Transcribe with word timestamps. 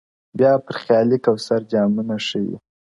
•بیا 0.37 0.51
پر 0.65 0.75
خیالي 0.83 1.17
کوثر 1.25 1.61
جامونه 1.71 2.15
ښيي- 2.27 2.53